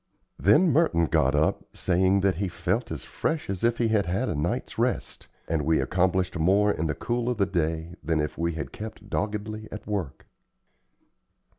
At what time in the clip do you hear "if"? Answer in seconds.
3.63-3.77, 8.19-8.35